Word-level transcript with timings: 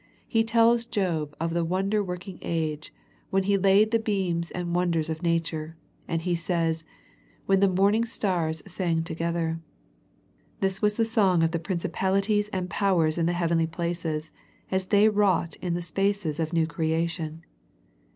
He 0.27 0.43
tells 0.43 0.87
Job 0.87 1.35
of 1.39 1.53
the 1.53 1.63
wonder 1.63 2.03
working 2.03 2.39
age, 2.41 2.91
when 3.29 3.43
He 3.43 3.55
laid 3.55 3.91
the 3.91 3.99
beams 3.99 4.49
and 4.49 4.73
wonders 4.73 5.11
of 5.11 5.21
Nature, 5.21 5.77
and 6.07 6.23
He 6.23 6.33
says" 6.33 6.83
When 7.45 7.59
the 7.59 7.67
morning 7.67 8.05
stars 8.05 8.63
sang 8.65 9.03
together." 9.03 9.59
This 10.59 10.81
was 10.81 10.97
the 10.97 11.05
song 11.05 11.43
of 11.43 11.51
the 11.51 11.59
principalities 11.59 12.47
and 12.49 12.67
powers 12.67 13.19
in 13.19 13.27
the 13.27 13.33
heavenly 13.37 13.67
places 13.67 14.31
as 14.71 14.87
they 14.87 15.07
wrought 15.07 15.55
in 15.57 15.75
the 15.75 15.83
spaces 15.83 16.39
of 16.39 16.51
new 16.51 16.65
creation. 16.65 17.45